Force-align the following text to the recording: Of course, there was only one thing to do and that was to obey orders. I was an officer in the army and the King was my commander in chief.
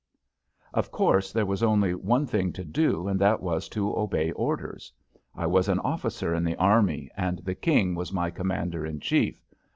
Of 0.73 0.89
course, 0.89 1.31
there 1.31 1.45
was 1.45 1.61
only 1.61 1.93
one 1.93 2.25
thing 2.25 2.51
to 2.53 2.63
do 2.65 3.07
and 3.07 3.21
that 3.21 3.39
was 3.39 3.69
to 3.69 3.95
obey 3.95 4.31
orders. 4.31 4.91
I 5.35 5.45
was 5.45 5.69
an 5.69 5.77
officer 5.77 6.33
in 6.33 6.43
the 6.43 6.55
army 6.57 7.11
and 7.15 7.37
the 7.37 7.53
King 7.53 7.93
was 7.93 8.11
my 8.11 8.31
commander 8.31 8.83
in 8.83 8.99
chief. 8.99 9.45